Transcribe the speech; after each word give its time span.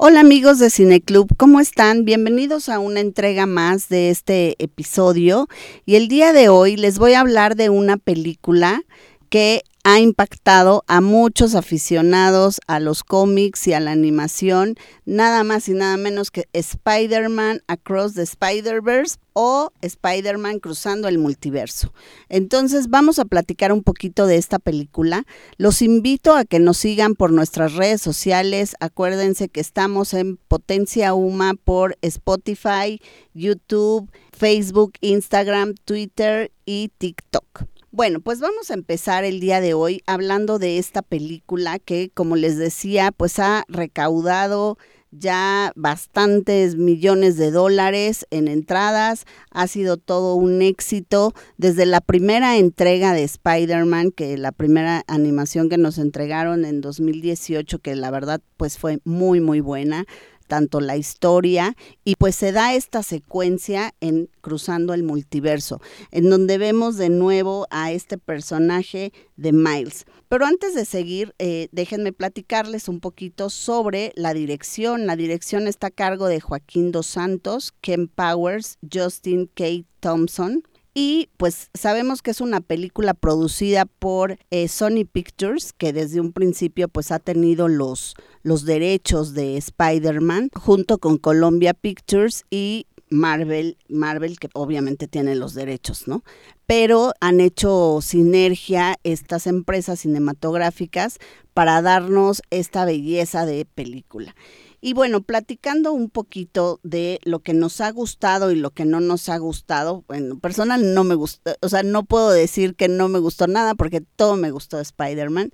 Hola 0.00 0.20
amigos 0.20 0.60
de 0.60 0.70
Cineclub, 0.70 1.36
¿cómo 1.36 1.58
están? 1.58 2.04
Bienvenidos 2.04 2.68
a 2.68 2.78
una 2.78 3.00
entrega 3.00 3.46
más 3.46 3.88
de 3.88 4.10
este 4.10 4.54
episodio 4.62 5.48
y 5.86 5.96
el 5.96 6.06
día 6.06 6.32
de 6.32 6.48
hoy 6.48 6.76
les 6.76 7.00
voy 7.00 7.14
a 7.14 7.20
hablar 7.20 7.56
de 7.56 7.68
una 7.68 7.96
película 7.96 8.84
que 9.28 9.64
ha 9.88 10.00
impactado 10.00 10.84
a 10.86 11.00
muchos 11.00 11.54
aficionados 11.54 12.60
a 12.66 12.78
los 12.78 13.02
cómics 13.04 13.66
y 13.68 13.72
a 13.72 13.80
la 13.80 13.90
animación, 13.90 14.74
nada 15.06 15.44
más 15.44 15.66
y 15.66 15.72
nada 15.72 15.96
menos 15.96 16.30
que 16.30 16.44
Spider-Man 16.52 17.62
Across 17.68 18.12
the 18.12 18.20
Spider-Verse 18.20 19.16
o 19.32 19.72
Spider-Man 19.80 20.58
Cruzando 20.58 21.08
el 21.08 21.16
Multiverso. 21.16 21.94
Entonces 22.28 22.90
vamos 22.90 23.18
a 23.18 23.24
platicar 23.24 23.72
un 23.72 23.82
poquito 23.82 24.26
de 24.26 24.36
esta 24.36 24.58
película. 24.58 25.24
Los 25.56 25.80
invito 25.80 26.34
a 26.34 26.44
que 26.44 26.58
nos 26.58 26.76
sigan 26.76 27.14
por 27.14 27.32
nuestras 27.32 27.72
redes 27.72 28.02
sociales. 28.02 28.76
Acuérdense 28.80 29.48
que 29.48 29.60
estamos 29.60 30.12
en 30.12 30.36
Potencia 30.36 31.14
Uma 31.14 31.54
por 31.54 31.96
Spotify, 32.02 33.00
YouTube, 33.32 34.10
Facebook, 34.36 34.92
Instagram, 35.00 35.72
Twitter 35.86 36.52
y 36.66 36.90
TikTok. 36.98 37.64
Bueno, 37.90 38.20
pues 38.20 38.38
vamos 38.40 38.70
a 38.70 38.74
empezar 38.74 39.24
el 39.24 39.40
día 39.40 39.62
de 39.62 39.72
hoy 39.72 40.02
hablando 40.06 40.58
de 40.58 40.76
esta 40.76 41.00
película 41.00 41.78
que, 41.78 42.10
como 42.12 42.36
les 42.36 42.58
decía, 42.58 43.12
pues 43.12 43.38
ha 43.38 43.64
recaudado 43.66 44.76
ya 45.10 45.72
bastantes 45.74 46.76
millones 46.76 47.38
de 47.38 47.50
dólares 47.50 48.26
en 48.30 48.46
entradas, 48.46 49.24
ha 49.50 49.66
sido 49.68 49.96
todo 49.96 50.34
un 50.34 50.60
éxito. 50.60 51.32
Desde 51.56 51.86
la 51.86 52.02
primera 52.02 52.58
entrega 52.58 53.14
de 53.14 53.22
Spider-Man, 53.22 54.10
que 54.10 54.36
la 54.36 54.52
primera 54.52 55.02
animación 55.06 55.70
que 55.70 55.78
nos 55.78 55.96
entregaron 55.96 56.66
en 56.66 56.82
2018, 56.82 57.78
que 57.78 57.96
la 57.96 58.10
verdad 58.10 58.42
pues 58.58 58.76
fue 58.76 58.98
muy 59.04 59.40
muy 59.40 59.60
buena 59.60 60.04
tanto 60.48 60.80
la 60.80 60.96
historia 60.96 61.76
y 62.04 62.16
pues 62.16 62.34
se 62.34 62.50
da 62.50 62.74
esta 62.74 63.04
secuencia 63.04 63.94
en 64.00 64.28
Cruzando 64.40 64.94
el 64.94 65.04
Multiverso, 65.04 65.80
en 66.10 66.30
donde 66.30 66.58
vemos 66.58 66.96
de 66.96 67.10
nuevo 67.10 67.66
a 67.70 67.92
este 67.92 68.18
personaje 68.18 69.12
de 69.36 69.52
Miles. 69.52 70.06
Pero 70.28 70.44
antes 70.44 70.74
de 70.74 70.84
seguir, 70.84 71.34
eh, 71.38 71.68
déjenme 71.72 72.12
platicarles 72.12 72.88
un 72.88 73.00
poquito 73.00 73.50
sobre 73.50 74.12
la 74.16 74.34
dirección. 74.34 75.06
La 75.06 75.16
dirección 75.16 75.66
está 75.66 75.88
a 75.88 75.90
cargo 75.90 76.26
de 76.26 76.40
Joaquín 76.40 76.92
Dos 76.92 77.06
Santos, 77.06 77.72
Ken 77.80 78.08
Powers, 78.08 78.78
Justin 78.92 79.48
K. 79.54 79.64
Thompson. 80.00 80.64
Y 81.00 81.28
pues 81.36 81.70
sabemos 81.74 82.22
que 82.22 82.32
es 82.32 82.40
una 82.40 82.60
película 82.60 83.14
producida 83.14 83.84
por 83.84 84.36
eh, 84.50 84.66
Sony 84.66 85.04
Pictures, 85.10 85.72
que 85.72 85.92
desde 85.92 86.20
un 86.20 86.32
principio 86.32 86.88
pues 86.88 87.12
ha 87.12 87.20
tenido 87.20 87.68
los, 87.68 88.14
los 88.42 88.64
derechos 88.64 89.34
de 89.34 89.56
Spider-Man, 89.56 90.50
junto 90.54 90.98
con 90.98 91.18
Columbia 91.18 91.74
Pictures 91.74 92.44
y 92.50 92.86
Marvel, 93.10 93.76
Marvel 93.88 94.38
que 94.38 94.48
obviamente 94.54 95.08
tiene 95.08 95.34
los 95.34 95.54
derechos, 95.54 96.08
¿no? 96.08 96.22
Pero 96.66 97.14
han 97.20 97.40
hecho 97.40 98.00
sinergia 98.02 98.96
estas 99.02 99.46
empresas 99.46 100.00
cinematográficas 100.00 101.18
para 101.54 101.80
darnos 101.82 102.42
esta 102.50 102.84
belleza 102.84 103.46
de 103.46 103.64
película. 103.64 104.34
Y 104.80 104.92
bueno, 104.92 105.22
platicando 105.22 105.92
un 105.92 106.08
poquito 106.08 106.78
de 106.84 107.18
lo 107.24 107.40
que 107.40 107.52
nos 107.52 107.80
ha 107.80 107.90
gustado 107.90 108.52
y 108.52 108.56
lo 108.56 108.70
que 108.70 108.84
no 108.84 109.00
nos 109.00 109.28
ha 109.28 109.36
gustado, 109.38 110.04
bueno, 110.06 110.38
personal 110.38 110.94
no 110.94 111.02
me 111.02 111.16
gustó, 111.16 111.56
o 111.60 111.68
sea, 111.68 111.82
no 111.82 112.04
puedo 112.04 112.30
decir 112.30 112.76
que 112.76 112.86
no 112.86 113.08
me 113.08 113.18
gustó 113.18 113.48
nada 113.48 113.74
porque 113.74 114.00
todo 114.00 114.36
me 114.36 114.52
gustó 114.52 114.76
de 114.76 114.84
Spider-Man. 114.84 115.52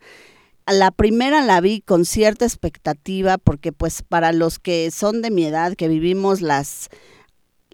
La 0.67 0.91
primera 0.91 1.43
la 1.43 1.61
vi 1.61 1.83
con 1.83 2.07
cierta 2.07 2.47
expectativa 2.47 3.37
porque 3.37 3.73
pues 3.73 4.03
para 4.03 4.33
los 4.33 4.59
que 4.59 4.91
son 4.91 5.21
de 5.21 5.31
mi 5.31 5.45
edad, 5.45 5.75
que 5.75 5.89
vivimos 5.89 6.41
las 6.41 6.89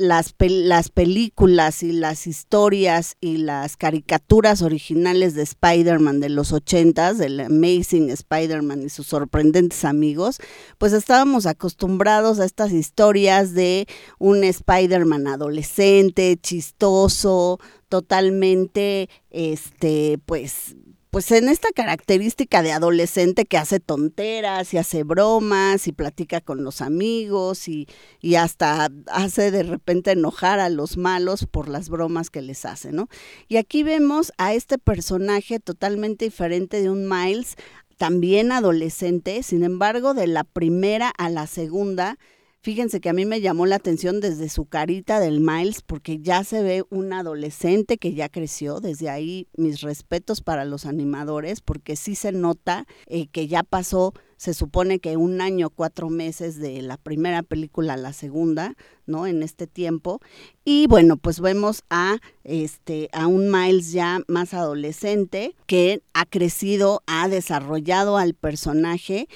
las, 0.01 0.35
las 0.39 0.89
películas 0.89 1.83
y 1.83 1.93
las 1.93 2.27
historias 2.27 3.17
y 3.21 3.37
las 3.37 3.77
caricaturas 3.77 4.62
originales 4.62 5.34
de 5.34 5.43
Spider-Man 5.43 6.21
de 6.21 6.31
los 6.31 6.53
ochentas, 6.53 7.19
del 7.19 7.39
Amazing 7.39 8.09
Spider-Man 8.09 8.83
y 8.83 8.89
sus 8.89 9.09
sorprendentes 9.09 9.84
amigos, 9.84 10.39
pues 10.79 10.95
estábamos 10.95 11.45
acostumbrados 11.45 12.41
a 12.41 12.47
estas 12.47 12.73
historias 12.73 13.53
de 13.53 13.87
un 14.19 14.43
Spider-Man 14.43 15.27
adolescente, 15.27 16.39
chistoso, 16.41 17.61
totalmente, 17.91 19.11
este, 19.29 20.19
pues 20.25 20.77
pues 21.10 21.31
en 21.32 21.48
esta 21.48 21.71
característica 21.72 22.62
de 22.62 22.72
adolescente 22.72 23.44
que 23.44 23.59
hace 23.59 23.81
tonteras 23.81 24.72
y 24.72 24.78
hace 24.78 25.03
bromas 25.03 25.88
y 25.88 25.93
platica 25.93 26.41
con 26.41 26.62
los 26.62 26.81
amigos 26.81 27.66
y, 27.66 27.88
y, 28.21 28.37
hasta 28.37 28.91
hace 29.06 29.50
de 29.50 29.65
repente 29.65 30.12
enojar 30.12 30.60
a 30.60 30.69
los 30.69 30.97
malos 30.97 31.47
por 31.47 31.69
las 31.69 31.88
bromas 31.88 32.31
que 32.31 32.43
les 32.43 32.65
hace, 32.65 32.93
¿no? 32.93 33.09
Y 33.49 33.56
aquí 33.56 33.82
vemos 33.82 34.32
a 34.38 34.54
este 34.54 34.78
personaje 34.78 35.59
totalmente 35.59 36.26
diferente 36.26 36.81
de 36.81 36.91
un 36.91 37.09
Miles, 37.09 37.56
también 37.97 38.53
adolescente, 38.53 39.43
sin 39.43 39.65
embargo, 39.65 40.15
de 40.15 40.26
la 40.26 40.44
primera 40.44 41.10
a 41.10 41.28
la 41.28 41.47
segunda, 41.47 42.19
Fíjense 42.62 43.00
que 43.00 43.09
a 43.09 43.15
mí 43.15 43.25
me 43.25 43.41
llamó 43.41 43.65
la 43.65 43.76
atención 43.76 44.21
desde 44.21 44.50
su 44.50 44.66
carita 44.66 45.19
del 45.19 45.41
Miles, 45.41 45.81
porque 45.81 46.19
ya 46.19 46.44
se 46.44 46.62
ve 46.62 46.84
un 46.91 47.10
adolescente 47.15 47.97
que 47.97 48.12
ya 48.12 48.28
creció. 48.28 48.81
Desde 48.81 49.09
ahí 49.09 49.48
mis 49.56 49.81
respetos 49.81 50.43
para 50.43 50.66
los 50.66 50.84
animadores, 50.84 51.62
porque 51.62 51.97
sí 51.97 52.15
se 52.15 52.32
nota 52.32 52.87
eh, 53.06 53.28
que 53.28 53.49
ya 53.49 53.62
pasó, 53.62 54.12
se 54.37 54.53
supone 54.53 54.99
que 54.99 55.16
un 55.16 55.41
año, 55.41 55.70
cuatro 55.70 56.10
meses 56.10 56.59
de 56.59 56.82
la 56.82 56.99
primera 56.99 57.43
película 57.43 57.94
a 57.94 57.97
la 57.97 58.12
segunda, 58.12 58.75
¿no? 59.06 59.26
En 59.26 59.43
este 59.43 59.66
tiempo. 59.66 60.20
Y 60.62 60.87
bueno, 60.87 61.16
pues 61.16 61.41
vemos 61.41 61.82
a 61.88 62.19
este 62.44 63.09
a 63.15 63.26
un 63.26 63.50
Miles 63.50 63.93
ya 63.93 64.20
más 64.28 64.53
adolescente 64.53 65.54
que 65.65 66.03
ha 66.12 66.26
crecido, 66.26 67.03
ha 67.06 67.26
desarrollado 67.28 68.19
al 68.19 68.34
personaje 68.34 69.28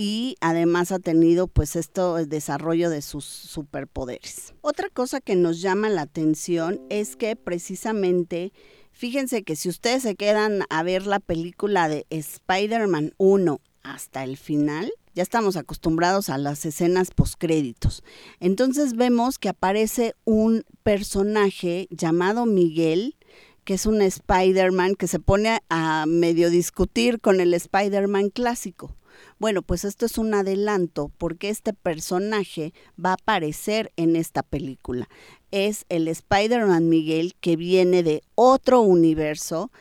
y 0.00 0.36
además 0.40 0.92
ha 0.92 0.98
tenido 0.98 1.46
pues 1.46 1.76
esto 1.76 2.16
el 2.16 2.30
desarrollo 2.30 2.88
de 2.88 3.02
sus 3.02 3.26
superpoderes. 3.26 4.54
Otra 4.62 4.88
cosa 4.88 5.20
que 5.20 5.36
nos 5.36 5.60
llama 5.60 5.90
la 5.90 6.00
atención 6.00 6.80
es 6.88 7.16
que 7.16 7.36
precisamente 7.36 8.54
fíjense 8.92 9.42
que 9.42 9.56
si 9.56 9.68
ustedes 9.68 10.02
se 10.04 10.16
quedan 10.16 10.62
a 10.70 10.82
ver 10.82 11.06
la 11.06 11.20
película 11.20 11.90
de 11.90 12.06
Spider-Man 12.08 13.12
1 13.18 13.60
hasta 13.82 14.24
el 14.24 14.38
final, 14.38 14.90
ya 15.14 15.22
estamos 15.22 15.56
acostumbrados 15.56 16.30
a 16.30 16.38
las 16.38 16.64
escenas 16.64 17.10
postcréditos. 17.10 18.02
Entonces 18.38 18.94
vemos 18.96 19.38
que 19.38 19.50
aparece 19.50 20.14
un 20.24 20.64
personaje 20.82 21.88
llamado 21.90 22.46
Miguel, 22.46 23.16
que 23.64 23.74
es 23.74 23.84
un 23.84 24.00
Spider-Man 24.00 24.94
que 24.94 25.08
se 25.08 25.18
pone 25.18 25.58
a 25.68 26.06
medio 26.06 26.48
discutir 26.48 27.20
con 27.20 27.42
el 27.42 27.52
Spider-Man 27.52 28.30
clásico. 28.30 28.96
Bueno, 29.40 29.62
pues 29.62 29.86
esto 29.86 30.04
es 30.04 30.18
un 30.18 30.34
adelanto 30.34 31.10
porque 31.16 31.48
este 31.48 31.72
personaje 31.72 32.74
va 33.02 33.12
a 33.12 33.14
aparecer 33.14 33.90
en 33.96 34.14
esta 34.14 34.42
película. 34.42 35.08
Es 35.50 35.86
el 35.88 36.08
Spider-Man 36.08 36.90
Miguel 36.90 37.34
que 37.40 37.56
viene 37.56 38.02
de 38.02 38.22
otro 38.34 38.82
universo 38.82 39.72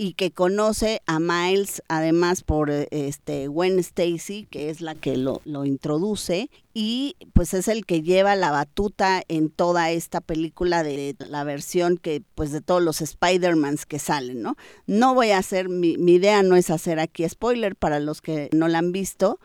y 0.00 0.12
que 0.12 0.30
conoce 0.30 1.02
a 1.06 1.18
Miles 1.18 1.82
además 1.88 2.44
por 2.44 2.70
eh, 2.70 2.86
este 2.92 3.48
Gwen 3.48 3.80
Stacy, 3.80 4.46
que 4.48 4.70
es 4.70 4.80
la 4.80 4.94
que 4.94 5.16
lo, 5.16 5.42
lo, 5.44 5.64
introduce, 5.64 6.50
y 6.72 7.16
pues 7.32 7.52
es 7.52 7.66
el 7.66 7.84
que 7.84 8.02
lleva 8.02 8.36
la 8.36 8.52
batuta 8.52 9.22
en 9.26 9.50
toda 9.50 9.90
esta 9.90 10.20
película 10.20 10.84
de 10.84 11.16
la 11.28 11.42
versión 11.42 11.98
que 11.98 12.22
pues 12.36 12.52
de 12.52 12.60
todos 12.60 12.80
los 12.80 13.00
Spider-Mans 13.00 13.86
que 13.86 13.98
salen, 13.98 14.40
¿no? 14.40 14.56
No 14.86 15.14
voy 15.14 15.32
a 15.32 15.38
hacer, 15.38 15.68
mi, 15.68 15.98
mi 15.98 16.14
idea 16.14 16.44
no 16.44 16.54
es 16.54 16.70
hacer 16.70 17.00
aquí 17.00 17.28
spoiler 17.28 17.74
para 17.74 17.98
los 17.98 18.22
que 18.22 18.48
no 18.52 18.68
la 18.68 18.78
han 18.78 18.92
visto, 18.92 19.40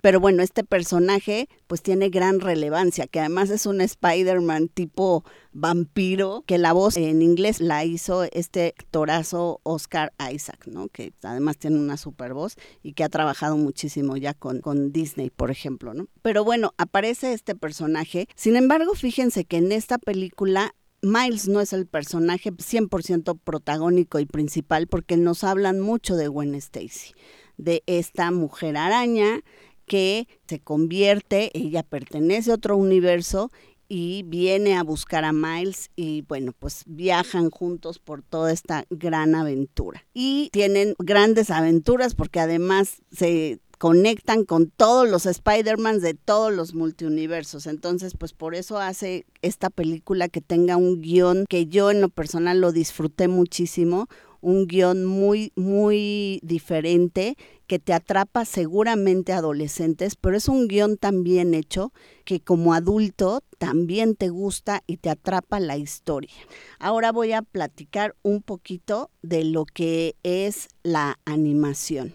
pero 0.00 0.20
bueno, 0.20 0.42
este 0.42 0.64
personaje 0.64 1.48
pues 1.66 1.82
tiene 1.82 2.08
gran 2.08 2.40
relevancia, 2.40 3.06
que 3.06 3.20
además 3.20 3.50
es 3.50 3.66
un 3.66 3.80
Spider-Man 3.80 4.68
tipo 4.68 5.24
vampiro, 5.52 6.44
que 6.46 6.58
la 6.58 6.72
voz 6.72 6.96
en 6.96 7.20
inglés 7.22 7.60
la 7.60 7.84
hizo 7.84 8.24
este 8.24 8.74
actorazo 8.78 9.60
Oscar 9.64 10.12
Isaac, 10.32 10.66
¿no? 10.66 10.88
Que 10.88 11.12
además 11.22 11.58
tiene 11.58 11.78
una 11.78 11.96
super 11.96 12.32
voz 12.32 12.56
y 12.82 12.92
que 12.92 13.04
ha 13.04 13.08
trabajado 13.08 13.56
muchísimo 13.56 14.16
ya 14.16 14.34
con, 14.34 14.60
con 14.60 14.92
Disney, 14.92 15.30
por 15.30 15.50
ejemplo, 15.50 15.94
¿no? 15.94 16.06
Pero 16.22 16.44
bueno, 16.44 16.74
aparece 16.78 17.32
este 17.32 17.54
personaje. 17.54 18.28
Sin 18.36 18.56
embargo, 18.56 18.94
fíjense 18.94 19.44
que 19.44 19.56
en 19.56 19.72
esta 19.72 19.98
película 19.98 20.74
Miles 21.00 21.46
no 21.46 21.60
es 21.60 21.72
el 21.72 21.86
personaje 21.86 22.52
100% 22.52 23.38
protagónico 23.38 24.18
y 24.18 24.26
principal 24.26 24.88
porque 24.88 25.16
nos 25.16 25.44
hablan 25.44 25.78
mucho 25.80 26.16
de 26.16 26.26
Gwen 26.26 26.56
Stacy, 26.56 27.14
de 27.56 27.84
esta 27.86 28.32
mujer 28.32 28.76
araña 28.76 29.42
que 29.88 30.28
se 30.46 30.60
convierte, 30.60 31.50
ella 31.54 31.82
pertenece 31.82 32.50
a 32.50 32.54
otro 32.54 32.76
universo 32.76 33.50
y 33.88 34.22
viene 34.24 34.76
a 34.76 34.82
buscar 34.82 35.24
a 35.24 35.32
Miles 35.32 35.90
y 35.96 36.22
bueno, 36.22 36.52
pues 36.58 36.82
viajan 36.86 37.50
juntos 37.50 37.98
por 37.98 38.22
toda 38.22 38.52
esta 38.52 38.84
gran 38.90 39.34
aventura. 39.34 40.04
Y 40.12 40.50
tienen 40.52 40.94
grandes 40.98 41.50
aventuras 41.50 42.14
porque 42.14 42.40
además 42.40 43.02
se 43.10 43.60
conectan 43.78 44.44
con 44.44 44.70
todos 44.70 45.08
los 45.08 45.24
Spider-Man 45.24 46.00
de 46.00 46.14
todos 46.14 46.52
los 46.52 46.74
multiuniversos. 46.74 47.66
Entonces, 47.66 48.14
pues 48.18 48.32
por 48.32 48.54
eso 48.54 48.78
hace 48.78 49.24
esta 49.40 49.70
película 49.70 50.28
que 50.28 50.40
tenga 50.40 50.76
un 50.76 51.00
guion 51.00 51.46
que 51.48 51.66
yo 51.66 51.90
en 51.90 52.00
lo 52.00 52.08
personal 52.08 52.60
lo 52.60 52.72
disfruté 52.72 53.28
muchísimo, 53.28 54.08
un 54.40 54.66
guion 54.66 55.04
muy, 55.04 55.52
muy 55.56 56.40
diferente 56.42 57.36
que 57.66 57.78
te 57.78 57.92
atrapa 57.92 58.44
seguramente 58.44 59.32
a 59.32 59.38
adolescentes, 59.38 60.16
pero 60.16 60.36
es 60.36 60.48
un 60.48 60.68
guion 60.68 60.96
tan 60.96 61.22
bien 61.22 61.54
hecho 61.54 61.92
que 62.24 62.40
como 62.40 62.72
adulto 62.72 63.42
también 63.58 64.16
te 64.16 64.30
gusta 64.30 64.82
y 64.86 64.96
te 64.96 65.10
atrapa 65.10 65.60
la 65.60 65.76
historia. 65.76 66.32
Ahora 66.78 67.12
voy 67.12 67.32
a 67.32 67.42
platicar 67.42 68.14
un 68.22 68.42
poquito 68.42 69.10
de 69.22 69.44
lo 69.44 69.64
que 69.64 70.16
es 70.22 70.68
la 70.82 71.18
animación. 71.24 72.14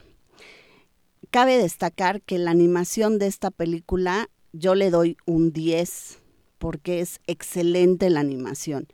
Cabe 1.29 1.57
destacar 1.57 2.21
que 2.21 2.37
la 2.37 2.51
animación 2.51 3.19
de 3.19 3.27
esta 3.27 3.51
película 3.51 4.29
yo 4.53 4.75
le 4.75 4.89
doy 4.89 5.17
un 5.25 5.51
10 5.51 6.22
porque 6.63 7.01
es 7.01 7.19
excelente 7.27 8.09
la 8.09 8.21
animación. 8.21 8.87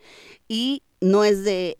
Y 0.48 0.82
no 1.02 1.24
es 1.24 1.44
de, 1.44 1.78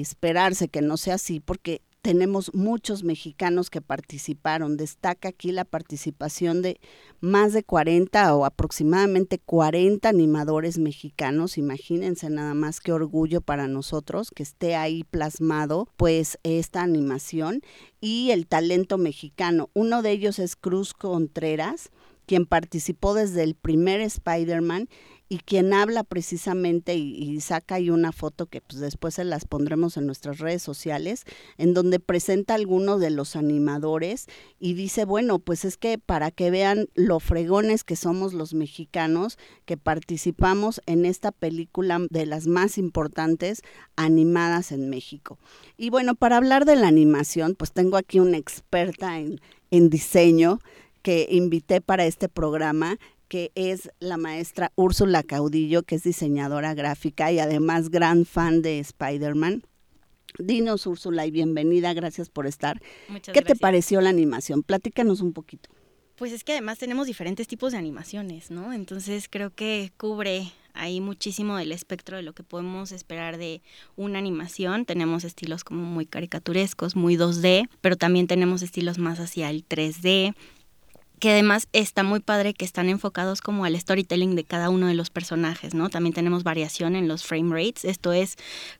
esperarse 0.00 0.68
que 0.68 0.80
no 0.80 0.96
sea 0.96 1.14
así, 1.14 1.40
porque 1.40 1.82
tenemos 2.02 2.54
muchos 2.54 3.02
mexicanos 3.02 3.68
que 3.68 3.80
participaron. 3.80 4.76
Destaca 4.76 5.30
aquí 5.30 5.50
la 5.50 5.64
participación 5.64 6.62
de 6.62 6.78
más 7.20 7.52
de 7.52 7.64
40 7.64 8.32
o 8.36 8.44
aproximadamente 8.44 9.40
40 9.40 10.08
animadores 10.08 10.78
mexicanos. 10.78 11.58
Imagínense 11.58 12.30
nada 12.30 12.54
más 12.54 12.78
qué 12.78 12.92
orgullo 12.92 13.40
para 13.40 13.66
nosotros 13.66 14.30
que 14.30 14.44
esté 14.44 14.76
ahí 14.76 15.02
plasmado 15.02 15.88
pues 15.96 16.38
esta 16.44 16.82
animación 16.82 17.60
y 18.00 18.30
el 18.30 18.46
talento 18.46 18.98
mexicano. 18.98 19.68
Uno 19.74 20.00
de 20.00 20.12
ellos 20.12 20.38
es 20.38 20.54
Cruz 20.54 20.94
Contreras 20.94 21.90
quien 22.32 22.46
participó 22.46 23.12
desde 23.12 23.42
el 23.42 23.54
primer 23.54 24.00
Spider-Man 24.00 24.88
y 25.28 25.40
quien 25.40 25.74
habla 25.74 26.02
precisamente 26.02 26.94
y, 26.94 27.38
saca 27.42 27.74
ahí 27.74 27.90
una 27.90 28.10
foto 28.10 28.46
que 28.46 28.62
pues 28.62 28.80
después 28.80 29.16
se 29.16 29.24
las 29.24 29.44
pondremos 29.44 29.98
en 29.98 30.06
nuestras 30.06 30.38
redes 30.38 30.62
sociales, 30.62 31.24
en 31.58 31.74
donde 31.74 32.00
presenta 32.00 32.54
a 32.54 32.56
algunos 32.56 33.00
de 33.00 33.10
los 33.10 33.36
animadores 33.36 34.28
y 34.58 34.72
dice, 34.72 35.04
bueno, 35.04 35.40
pues 35.40 35.66
es 35.66 35.76
que 35.76 35.98
para 35.98 36.30
que 36.30 36.50
vean 36.50 36.88
lo 36.94 37.20
fregones 37.20 37.84
que 37.84 37.96
somos 37.96 38.32
los 38.32 38.54
mexicanos 38.54 39.36
que 39.66 39.76
participamos 39.76 40.80
en 40.86 41.04
esta 41.04 41.32
película 41.32 42.00
de 42.08 42.24
las 42.24 42.46
más 42.46 42.78
importantes 42.78 43.60
animadas 43.94 44.72
en 44.72 44.88
México. 44.88 45.38
Y 45.76 45.90
bueno, 45.90 46.14
para 46.14 46.38
hablar 46.38 46.64
de 46.64 46.76
la 46.76 46.88
animación, 46.88 47.56
pues 47.56 47.72
tengo 47.72 47.98
aquí 47.98 48.20
una 48.20 48.38
experta 48.38 49.20
en, 49.20 49.38
en 49.70 49.90
diseño 49.90 50.60
que 51.02 51.28
invité 51.30 51.80
para 51.80 52.06
este 52.06 52.28
programa 52.28 52.98
que 53.32 53.50
es 53.54 53.90
la 53.98 54.18
maestra 54.18 54.72
Úrsula 54.74 55.22
Caudillo, 55.22 55.84
que 55.84 55.94
es 55.94 56.02
diseñadora 56.02 56.74
gráfica 56.74 57.32
y 57.32 57.38
además 57.38 57.88
gran 57.88 58.26
fan 58.26 58.60
de 58.60 58.78
Spider-Man. 58.78 59.62
Dinos, 60.38 60.86
Úrsula, 60.86 61.24
y 61.24 61.30
bienvenida, 61.30 61.94
gracias 61.94 62.28
por 62.28 62.46
estar. 62.46 62.82
Muchas 63.08 63.32
¿Qué 63.32 63.40
gracias. 63.40 63.58
te 63.58 63.60
pareció 63.62 64.02
la 64.02 64.10
animación? 64.10 64.62
Platícanos 64.62 65.22
un 65.22 65.32
poquito. 65.32 65.70
Pues 66.16 66.32
es 66.32 66.44
que 66.44 66.52
además 66.52 66.78
tenemos 66.78 67.06
diferentes 67.06 67.48
tipos 67.48 67.72
de 67.72 67.78
animaciones, 67.78 68.50
¿no? 68.50 68.74
Entonces 68.74 69.28
creo 69.30 69.48
que 69.48 69.92
cubre 69.96 70.52
ahí 70.74 71.00
muchísimo 71.00 71.56
del 71.56 71.72
espectro 71.72 72.18
de 72.18 72.22
lo 72.22 72.34
que 72.34 72.42
podemos 72.42 72.92
esperar 72.92 73.38
de 73.38 73.62
una 73.96 74.18
animación. 74.18 74.84
Tenemos 74.84 75.24
estilos 75.24 75.64
como 75.64 75.84
muy 75.84 76.04
caricaturescos, 76.04 76.96
muy 76.96 77.16
2D, 77.16 77.68
pero 77.80 77.96
también 77.96 78.26
tenemos 78.26 78.60
estilos 78.62 78.98
más 78.98 79.20
hacia 79.20 79.48
el 79.48 79.66
3D 79.66 80.34
que 81.22 81.30
además 81.30 81.68
está 81.72 82.02
muy 82.02 82.18
padre 82.18 82.52
que 82.52 82.64
están 82.64 82.88
enfocados 82.88 83.40
como 83.40 83.64
al 83.64 83.78
storytelling 83.78 84.34
de 84.34 84.42
cada 84.42 84.70
uno 84.70 84.88
de 84.88 84.94
los 84.94 85.08
personajes, 85.08 85.72
¿no? 85.72 85.88
También 85.88 86.14
tenemos 86.14 86.42
variación 86.42 86.96
en 86.96 87.06
los 87.06 87.22
frame 87.22 87.54
rates, 87.54 87.84
esto 87.84 88.12
es 88.12 88.34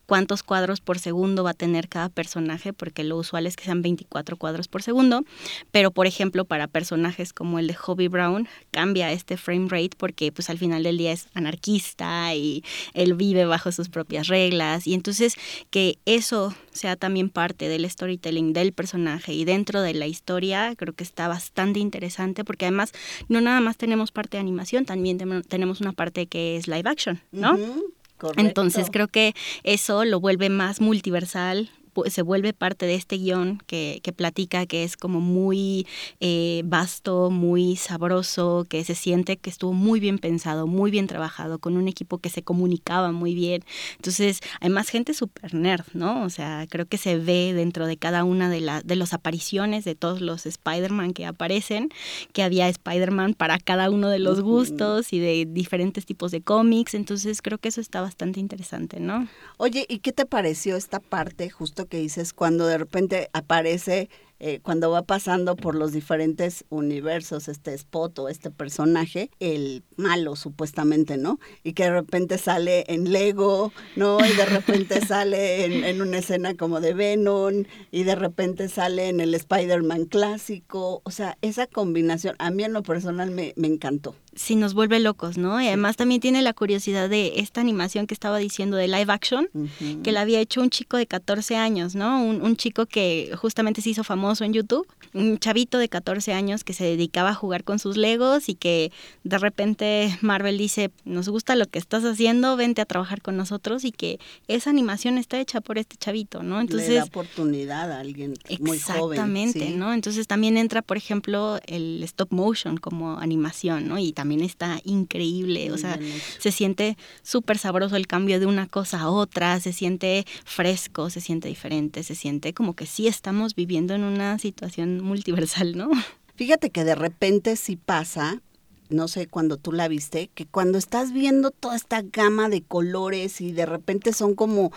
cuántos 0.07 0.43
cuadros 0.43 0.81
por 0.81 0.99
segundo 0.99 1.45
va 1.45 1.51
a 1.51 1.53
tener 1.53 1.87
cada 1.87 2.09
personaje, 2.09 2.73
porque 2.73 3.05
lo 3.05 3.15
usual 3.15 3.47
es 3.47 3.55
que 3.55 3.63
sean 3.63 3.81
24 3.81 4.35
cuadros 4.35 4.67
por 4.67 4.83
segundo, 4.83 5.23
pero 5.71 5.91
por 5.91 6.05
ejemplo 6.05 6.43
para 6.43 6.67
personajes 6.67 7.31
como 7.31 7.59
el 7.59 7.67
de 7.67 7.77
Hobie 7.81 8.09
Brown 8.09 8.49
cambia 8.71 9.13
este 9.13 9.37
frame 9.37 9.69
rate 9.69 9.91
porque 9.97 10.33
pues 10.33 10.49
al 10.49 10.57
final 10.57 10.83
del 10.83 10.97
día 10.97 11.13
es 11.13 11.27
anarquista 11.33 12.35
y 12.35 12.61
él 12.93 13.13
vive 13.13 13.45
bajo 13.45 13.71
sus 13.71 13.87
propias 13.87 14.27
reglas. 14.27 14.85
Y 14.85 14.95
entonces 14.95 15.35
que 15.69 15.97
eso 16.05 16.53
sea 16.73 16.97
también 16.97 17.29
parte 17.29 17.69
del 17.69 17.89
storytelling 17.89 18.51
del 18.51 18.73
personaje 18.73 19.31
y 19.31 19.45
dentro 19.45 19.81
de 19.81 19.93
la 19.93 20.07
historia 20.07 20.75
creo 20.75 20.91
que 20.91 21.05
está 21.05 21.29
bastante 21.29 21.79
interesante 21.79 22.32
porque 22.43 22.65
además 22.65 22.91
no 23.29 23.39
nada 23.41 23.59
más 23.61 23.77
tenemos 23.77 24.11
parte 24.11 24.37
de 24.37 24.41
animación, 24.41 24.85
también 24.85 25.17
tenemos 25.47 25.79
una 25.81 25.91
parte 25.93 26.25
que 26.25 26.57
es 26.57 26.67
live 26.67 26.89
action, 26.89 27.21
¿no? 27.31 27.53
Uh 27.53 27.57
-huh, 27.57 28.33
Entonces 28.37 28.87
creo 28.91 29.07
que 29.07 29.35
eso 29.63 30.05
lo 30.05 30.19
vuelve 30.19 30.49
más 30.49 30.81
multiversal, 30.81 31.69
se 32.07 32.21
vuelve 32.21 32.53
parte 32.53 32.85
de 32.85 32.95
este 32.95 33.17
guion 33.17 33.61
que, 33.65 33.99
que 34.03 34.13
platica, 34.13 34.65
que 34.65 34.83
es 34.83 34.97
como 34.97 35.19
muy 35.19 35.87
eh, 36.19 36.61
vasto, 36.65 37.29
muy 37.29 37.75
sabroso, 37.75 38.65
que 38.69 38.83
se 38.83 38.95
siente 38.95 39.37
que 39.37 39.49
estuvo 39.49 39.73
muy 39.73 39.99
bien 39.99 40.19
pensado, 40.19 40.67
muy 40.67 40.91
bien 40.91 41.07
trabajado, 41.07 41.59
con 41.59 41.77
un 41.77 41.87
equipo 41.87 42.17
que 42.17 42.29
se 42.29 42.43
comunicaba 42.43 43.11
muy 43.11 43.33
bien. 43.33 43.63
Entonces, 43.95 44.39
hay 44.61 44.69
más 44.69 44.89
gente 44.89 45.13
super 45.13 45.53
nerd, 45.53 45.85
¿no? 45.93 46.23
O 46.23 46.29
sea, 46.29 46.65
creo 46.69 46.85
que 46.85 46.97
se 46.97 47.17
ve 47.17 47.53
dentro 47.53 47.87
de 47.87 47.97
cada 47.97 48.23
una 48.23 48.49
de, 48.49 48.61
la, 48.61 48.81
de 48.81 48.95
las 48.95 49.13
apariciones 49.13 49.85
de 49.85 49.95
todos 49.95 50.21
los 50.21 50.45
Spider-Man 50.45 51.13
que 51.13 51.25
aparecen, 51.25 51.89
que 52.31 52.43
había 52.43 52.67
Spider-Man 52.69 53.33
para 53.33 53.59
cada 53.59 53.89
uno 53.89 54.09
de 54.09 54.19
los 54.19 54.41
gustos 54.41 55.13
y 55.13 55.19
de 55.19 55.47
diferentes 55.49 56.05
tipos 56.05 56.31
de 56.31 56.41
cómics. 56.41 56.93
Entonces, 56.93 57.41
creo 57.41 57.57
que 57.57 57.69
eso 57.69 57.81
está 57.81 58.01
bastante 58.01 58.39
interesante, 58.39 58.99
¿no? 58.99 59.27
Oye, 59.57 59.85
¿y 59.89 59.99
qué 59.99 60.11
te 60.11 60.25
pareció 60.25 60.75
esta 60.75 60.99
parte 60.99 61.49
justo 61.49 61.82
que 61.85 61.97
dices 61.97 62.33
cuando 62.33 62.65
de 62.67 62.77
repente 62.77 63.29
aparece, 63.33 64.09
eh, 64.45 64.59
cuando 64.61 64.91
va 64.91 65.03
pasando 65.03 65.55
por 65.55 65.73
los 65.73 65.93
diferentes 65.93 66.65
universos, 66.67 67.47
este 67.47 67.73
spot 67.75 68.19
o 68.19 68.27
este 68.27 68.51
personaje, 68.51 69.31
el 69.39 69.83
malo 69.95 70.35
supuestamente, 70.35 71.15
¿no? 71.15 71.39
Y 71.63 71.71
que 71.71 71.83
de 71.83 71.91
repente 71.91 72.37
sale 72.37 72.83
en 72.89 73.13
Lego, 73.13 73.71
¿no? 73.95 74.17
Y 74.19 74.35
de 74.35 74.45
repente 74.45 74.99
sale 75.07 75.63
en, 75.63 75.85
en, 75.85 76.01
una 76.01 76.17
escena 76.17 76.55
como 76.55 76.81
de 76.81 76.93
Venom, 76.93 77.63
y 77.89 78.03
de 78.03 78.15
repente 78.15 78.67
sale 78.67 79.07
en 79.07 79.21
el 79.21 79.33
Spider-Man 79.33 80.07
clásico. 80.07 81.01
O 81.05 81.11
sea, 81.11 81.37
esa 81.41 81.65
combinación, 81.65 82.35
a 82.37 82.51
mí 82.51 82.65
en 82.65 82.73
lo 82.73 82.83
personal 82.83 83.31
me, 83.31 83.53
me 83.55 83.67
encantó 83.67 84.13
sí 84.35 84.55
nos 84.55 84.73
vuelve 84.73 84.99
locos, 84.99 85.37
¿no? 85.37 85.61
Y 85.61 85.67
además 85.67 85.95
también 85.95 86.21
tiene 86.21 86.41
la 86.41 86.53
curiosidad 86.53 87.09
de 87.09 87.33
esta 87.37 87.61
animación 87.61 88.07
que 88.07 88.13
estaba 88.13 88.37
diciendo 88.37 88.77
de 88.77 88.87
live 88.87 89.11
action, 89.11 89.49
uh 89.53 89.65
-huh. 89.65 90.01
que 90.01 90.11
la 90.11 90.21
había 90.21 90.39
hecho 90.39 90.61
un 90.61 90.69
chico 90.69 90.97
de 90.97 91.05
14 91.05 91.55
años, 91.55 91.95
¿no? 91.95 92.23
Un, 92.23 92.41
un, 92.41 92.55
chico 92.55 92.85
que 92.85 93.31
justamente 93.35 93.81
se 93.81 93.89
hizo 93.89 94.03
famoso 94.03 94.32
en 94.41 94.53
YouTube, 94.53 94.87
un 95.13 95.37
chavito 95.37 95.77
de 95.77 95.89
14 95.89 96.33
años 96.33 96.63
que 96.63 96.73
se 96.73 96.85
dedicaba 96.85 97.29
a 97.29 97.33
jugar 97.33 97.63
con 97.63 97.79
sus 97.79 97.97
legos 97.97 98.49
y 98.49 98.55
que 98.55 98.91
de 99.23 99.37
repente 99.37 100.17
Marvel 100.21 100.57
dice, 100.57 100.91
nos 101.05 101.29
gusta 101.29 101.55
lo 101.55 101.65
que 101.65 101.79
estás 101.79 102.03
haciendo, 102.03 102.55
vente 102.55 102.81
a 102.81 102.85
trabajar 102.85 103.21
con 103.21 103.37
nosotros 103.37 103.85
y 103.85 103.91
que 103.91 104.19
esa 104.47 104.69
animación 104.69 105.17
está 105.17 105.39
hecha 105.39 105.61
por 105.61 105.77
este 105.77 105.97
chavito, 105.97 106.43
¿no? 106.43 106.59
Entonces... 106.59 106.89
Le 106.89 106.95
da 106.95 107.03
oportunidad 107.03 107.91
a 107.91 107.99
alguien 107.99 108.33
muy 108.59 108.79
joven. 108.79 109.11
Exactamente, 109.11 109.67
¿sí? 109.67 109.75
¿no? 109.75 109.93
Entonces 109.93 110.27
también 110.27 110.57
entra, 110.57 110.81
por 110.81 110.97
ejemplo, 110.97 111.59
el 111.67 112.03
stop 112.03 112.31
motion 112.31 112.77
como 112.77 113.19
animación, 113.19 113.87
¿no? 113.87 113.97
Y 113.99 114.13
también 114.13 114.41
está 114.41 114.79
increíble, 114.83 115.71
o 115.71 115.77
sea, 115.77 115.99
se 116.39 116.51
siente 116.51 116.97
súper 117.21 117.57
sabroso 117.57 117.95
el 117.95 118.07
cambio 118.07 118.39
de 118.39 118.45
una 118.45 118.67
cosa 118.67 119.01
a 119.01 119.09
otra, 119.09 119.59
se 119.59 119.73
siente 119.73 120.25
fresco, 120.45 121.09
se 121.09 121.21
siente 121.21 121.47
diferente, 121.47 122.03
se 122.03 122.15
siente 122.15 122.53
como 122.53 122.75
que 122.75 122.85
sí 122.85 123.07
estamos 123.07 123.55
viviendo 123.55 123.93
en 123.93 124.03
una 124.03 124.22
situación 124.39 125.03
multiversal, 125.03 125.77
¿no? 125.77 125.89
Fíjate 126.35 126.69
que 126.69 126.83
de 126.83 126.95
repente 126.95 127.55
sí 127.55 127.75
pasa, 127.75 128.41
no 128.89 129.07
sé 129.07 129.27
cuando 129.27 129.57
tú 129.57 129.71
la 129.71 129.87
viste, 129.87 130.29
que 130.33 130.45
cuando 130.45 130.77
estás 130.77 131.13
viendo 131.13 131.51
toda 131.51 131.75
esta 131.75 132.01
gama 132.01 132.49
de 132.49 132.61
colores 132.61 133.39
y 133.41 133.51
de 133.51 133.65
repente 133.65 134.13
son 134.13 134.35
como 134.35 134.71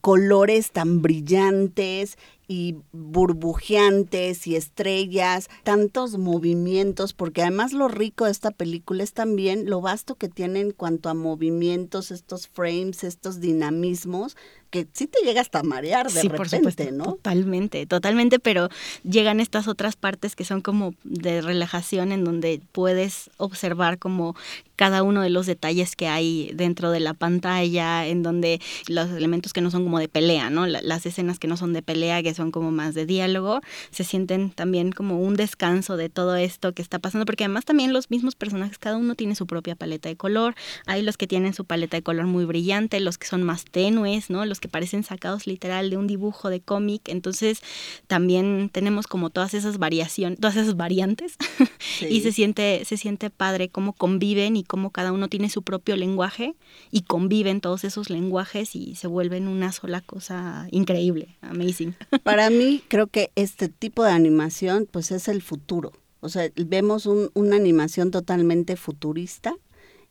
colores 0.00 0.70
tan 0.70 1.00
brillantes 1.02 2.16
y 2.48 2.76
burbujeantes 2.92 4.46
y 4.46 4.56
estrellas, 4.56 5.50
tantos 5.64 6.16
movimientos, 6.16 7.12
porque 7.12 7.42
además 7.42 7.74
lo 7.74 7.88
rico 7.88 8.24
de 8.24 8.30
esta 8.30 8.50
película 8.50 9.04
es 9.04 9.12
también 9.12 9.68
lo 9.68 9.82
vasto 9.82 10.14
que 10.14 10.28
tiene 10.30 10.60
en 10.60 10.72
cuanto 10.72 11.10
a 11.10 11.14
movimientos, 11.14 12.10
estos 12.10 12.48
frames, 12.48 13.04
estos 13.04 13.40
dinamismos, 13.40 14.34
que 14.70 14.86
sí 14.92 15.06
te 15.06 15.20
llega 15.24 15.40
hasta 15.40 15.62
marear 15.62 16.06
de 16.06 16.20
sí, 16.20 16.28
repente, 16.28 16.36
por 16.36 16.48
supuesto, 16.48 16.92
¿no? 16.92 17.04
Totalmente, 17.04 17.86
totalmente, 17.86 18.38
pero 18.38 18.68
llegan 19.02 19.40
estas 19.40 19.68
otras 19.68 19.96
partes 19.96 20.34
que 20.34 20.44
son 20.44 20.60
como 20.62 20.94
de 21.04 21.42
relajación 21.42 22.12
en 22.12 22.24
donde 22.24 22.62
puedes 22.72 23.30
observar 23.36 23.98
como 23.98 24.34
cada 24.78 25.02
uno 25.02 25.22
de 25.22 25.28
los 25.28 25.46
detalles 25.46 25.96
que 25.96 26.06
hay 26.06 26.52
dentro 26.54 26.92
de 26.92 27.00
la 27.00 27.12
pantalla, 27.12 28.06
en 28.06 28.22
donde 28.22 28.60
los 28.86 29.10
elementos 29.10 29.52
que 29.52 29.60
no 29.60 29.72
son 29.72 29.82
como 29.82 29.98
de 29.98 30.06
pelea, 30.06 30.50
¿no? 30.50 30.68
las 30.68 31.04
escenas 31.04 31.40
que 31.40 31.48
no 31.48 31.56
son 31.56 31.72
de 31.72 31.82
pelea, 31.82 32.22
que 32.22 32.32
son 32.32 32.52
como 32.52 32.70
más 32.70 32.94
de 32.94 33.04
diálogo, 33.04 33.60
se 33.90 34.04
sienten 34.04 34.50
también 34.50 34.92
como 34.92 35.20
un 35.20 35.34
descanso 35.34 35.96
de 35.96 36.08
todo 36.08 36.36
esto 36.36 36.74
que 36.74 36.82
está 36.82 37.00
pasando, 37.00 37.26
porque 37.26 37.42
además 37.42 37.64
también 37.64 37.92
los 37.92 38.08
mismos 38.08 38.36
personajes, 38.36 38.78
cada 38.78 38.98
uno 38.98 39.16
tiene 39.16 39.34
su 39.34 39.48
propia 39.48 39.74
paleta 39.74 40.08
de 40.08 40.16
color, 40.16 40.54
hay 40.86 41.02
los 41.02 41.16
que 41.16 41.26
tienen 41.26 41.54
su 41.54 41.64
paleta 41.64 41.96
de 41.96 42.04
color 42.04 42.26
muy 42.26 42.44
brillante, 42.44 43.00
los 43.00 43.18
que 43.18 43.26
son 43.26 43.42
más 43.42 43.64
tenues, 43.64 44.30
¿no? 44.30 44.46
Los 44.46 44.60
que 44.60 44.68
parecen 44.68 45.02
sacados 45.02 45.48
literal 45.48 45.90
de 45.90 45.96
un 45.96 46.06
dibujo 46.06 46.50
de 46.50 46.60
cómic, 46.60 47.08
entonces 47.08 47.62
también 48.06 48.70
tenemos 48.72 49.08
como 49.08 49.30
todas 49.30 49.54
esas 49.54 49.78
variaciones, 49.78 50.38
todas 50.38 50.54
esas 50.54 50.76
variantes 50.76 51.36
y 52.08 52.20
se 52.20 52.30
siente 52.30 52.84
se 52.84 52.96
siente 52.96 53.28
padre 53.28 53.70
cómo 53.70 53.92
conviven 53.92 54.56
y 54.56 54.67
cómo 54.68 54.90
cada 54.90 55.12
uno 55.12 55.28
tiene 55.28 55.50
su 55.50 55.62
propio 55.62 55.96
lenguaje 55.96 56.54
y 56.92 57.02
conviven 57.02 57.60
todos 57.60 57.82
esos 57.82 58.10
lenguajes 58.10 58.76
y 58.76 58.94
se 58.94 59.08
vuelven 59.08 59.48
una 59.48 59.72
sola 59.72 60.00
cosa 60.00 60.68
increíble, 60.70 61.36
amazing. 61.40 61.96
Para 62.22 62.50
mí 62.50 62.82
creo 62.86 63.08
que 63.08 63.32
este 63.34 63.68
tipo 63.68 64.04
de 64.04 64.12
animación 64.12 64.86
pues 64.88 65.10
es 65.10 65.26
el 65.26 65.42
futuro. 65.42 65.92
O 66.20 66.28
sea, 66.28 66.48
vemos 66.54 67.06
un, 67.06 67.30
una 67.34 67.56
animación 67.56 68.10
totalmente 68.12 68.76
futurista 68.76 69.56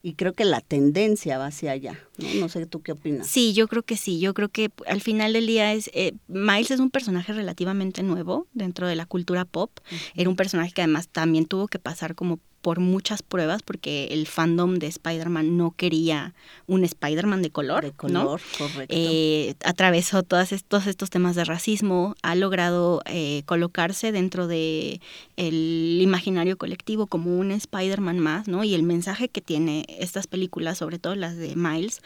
y 0.07 0.13
creo 0.13 0.33
que 0.33 0.45
la 0.45 0.61
tendencia 0.61 1.37
va 1.37 1.47
hacia 1.47 1.71
allá. 1.71 1.99
¿no? 2.17 2.27
no 2.39 2.49
sé 2.49 2.65
tú 2.65 2.81
qué 2.81 2.93
opinas. 2.93 3.27
Sí, 3.27 3.53
yo 3.53 3.67
creo 3.67 3.83
que 3.83 3.97
sí. 3.97 4.19
Yo 4.19 4.33
creo 4.33 4.49
que 4.49 4.71
al 4.85 5.01
final 5.01 5.33
del 5.33 5.47
día 5.47 5.73
es 5.73 5.89
eh, 5.93 6.13
Miles 6.27 6.71
es 6.71 6.79
un 6.79 6.91
personaje 6.91 7.33
relativamente 7.33 8.03
nuevo 8.03 8.47
dentro 8.53 8.87
de 8.87 8.95
la 8.95 9.05
cultura 9.05 9.43
pop. 9.43 9.71
Era 10.15 10.29
un 10.29 10.35
personaje 10.35 10.71
que 10.71 10.81
además 10.81 11.09
también 11.09 11.45
tuvo 11.45 11.67
que 11.67 11.79
pasar 11.79 12.15
como 12.15 12.39
por 12.61 12.79
muchas 12.79 13.21
pruebas 13.21 13.63
porque 13.63 14.07
el 14.11 14.27
fandom 14.27 14.75
de 14.75 14.87
Spider-Man 14.87 15.57
no 15.57 15.71
quería 15.71 16.33
un 16.65 16.83
Spider-Man 16.83 17.41
de 17.41 17.49
color. 17.49 17.83
De 17.83 17.91
color, 17.91 18.41
correcto. 18.57 18.95
Eh, 18.95 19.55
atravesó 19.63 20.23
todos 20.23 20.51
estos, 20.51 20.87
estos 20.87 21.09
temas 21.09 21.35
de 21.35 21.45
racismo, 21.45 22.15
ha 22.23 22.35
logrado 22.35 23.01
eh, 23.05 23.43
colocarse 23.45 24.11
dentro 24.11 24.47
de 24.47 25.01
el 25.35 25.99
imaginario 26.01 26.57
colectivo 26.57 27.07
como 27.07 27.37
un 27.37 27.51
Spider-Man 27.51 28.19
más, 28.19 28.47
¿no? 28.47 28.63
Y 28.63 28.73
el 28.73 28.83
mensaje 28.83 29.29
que 29.29 29.41
tiene 29.41 29.85
estas 29.99 30.27
películas, 30.27 30.77
sobre 30.79 30.99
todo 30.99 31.15
las 31.15 31.37
de 31.37 31.55
Miles, 31.55 32.01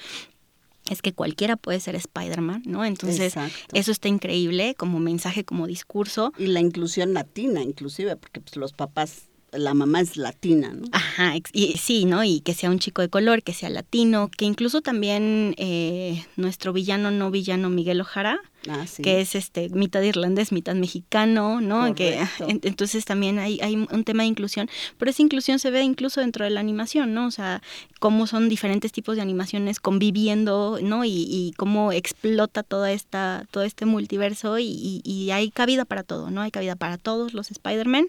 es 0.89 1.01
que 1.01 1.13
cualquiera 1.13 1.55
puede 1.55 1.79
ser 1.79 1.95
Spider-Man, 1.95 2.63
¿no? 2.65 2.83
Entonces, 2.85 3.35
eso 3.73 3.91
está 3.91 4.07
increíble 4.07 4.75
como 4.75 4.99
mensaje, 4.99 5.43
como 5.43 5.67
discurso. 5.67 6.33
Y 6.37 6.47
la 6.47 6.59
inclusión 6.59 7.13
latina, 7.13 7.61
inclusive, 7.61 8.15
porque 8.15 8.41
pues, 8.41 8.55
los 8.57 8.73
papás 8.73 9.29
la 9.51 9.73
mamá 9.73 10.01
es 10.01 10.17
latina, 10.17 10.73
¿no? 10.73 10.87
Ajá, 10.91 11.33
y, 11.53 11.73
sí, 11.77 12.05
¿no? 12.05 12.23
Y 12.23 12.41
que 12.41 12.53
sea 12.53 12.69
un 12.69 12.79
chico 12.79 13.01
de 13.01 13.09
color, 13.09 13.43
que 13.43 13.53
sea 13.53 13.69
latino, 13.69 14.29
que 14.35 14.45
incluso 14.45 14.81
también 14.81 15.55
eh, 15.57 16.25
nuestro 16.37 16.73
villano, 16.73 17.11
no 17.11 17.31
villano 17.31 17.69
Miguel 17.69 18.01
Ojara, 18.01 18.39
Ah, 18.69 18.85
que 19.01 19.21
es 19.21 19.33
este 19.33 19.69
mitad 19.69 20.01
irlandés, 20.03 20.51
mitad 20.51 20.75
mexicano, 20.75 21.61
¿no? 21.61 21.95
Que, 21.95 22.19
entonces 22.47 23.05
también 23.05 23.39
hay, 23.39 23.59
hay 23.61 23.75
un 23.75 24.03
tema 24.03 24.21
de 24.21 24.29
inclusión, 24.29 24.69
pero 24.99 25.09
esa 25.09 25.23
inclusión 25.23 25.57
se 25.57 25.71
ve 25.71 25.81
incluso 25.81 26.21
dentro 26.21 26.45
de 26.45 26.51
la 26.51 26.59
animación, 26.59 27.15
¿no? 27.15 27.25
O 27.25 27.31
sea, 27.31 27.63
cómo 27.99 28.27
son 28.27 28.49
diferentes 28.49 28.91
tipos 28.91 29.15
de 29.15 29.23
animaciones 29.23 29.79
conviviendo, 29.79 30.77
¿no? 30.81 31.05
Y, 31.05 31.53
cómo 31.57 31.91
explota 31.91 32.63
toda 32.63 32.91
esta, 32.91 33.45
todo 33.51 33.63
este 33.63 33.85
multiverso 33.85 34.59
y, 34.59 35.01
y, 35.03 35.31
hay 35.31 35.49
cabida 35.49 35.85
para 35.85 36.03
todo, 36.03 36.29
¿no? 36.29 36.41
Hay 36.41 36.51
cabida 36.51 36.75
para 36.75 36.97
todos 36.97 37.33
los 37.33 37.51
Spider-Man 37.51 38.07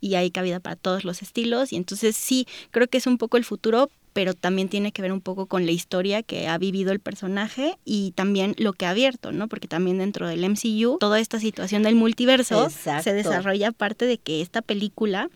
y 0.00 0.14
hay 0.14 0.30
cabida 0.30 0.60
para 0.60 0.76
todos 0.76 1.04
los 1.04 1.22
estilos 1.22 1.72
y 1.72 1.76
entonces 1.76 2.16
sí, 2.16 2.46
creo 2.70 2.88
que 2.88 2.98
es 2.98 3.06
un 3.06 3.18
poco 3.18 3.36
el 3.36 3.44
futuro, 3.44 3.90
pero 4.14 4.32
también 4.32 4.68
tiene 4.70 4.92
que 4.92 5.02
ver 5.02 5.12
un 5.12 5.20
poco 5.20 5.46
con 5.46 5.66
la 5.66 5.72
historia 5.72 6.22
que 6.22 6.48
ha 6.48 6.56
vivido 6.56 6.92
el 6.92 7.00
personaje 7.00 7.76
y 7.84 8.12
también 8.12 8.54
lo 8.56 8.72
que 8.72 8.86
ha 8.86 8.90
abierto, 8.90 9.32
¿no? 9.32 9.48
Porque 9.48 9.68
también 9.68 9.98
dentro 9.98 10.26
del 10.26 10.48
MCU, 10.48 10.98
toda 10.98 11.20
esta 11.20 11.40
situación 11.40 11.82
del 11.82 11.96
multiverso 11.96 12.70
se 12.70 13.12
desarrolla 13.12 13.72
parte 13.72 14.06
de 14.06 14.16
que 14.18 14.40
esta 14.40 14.62
película 14.62 15.28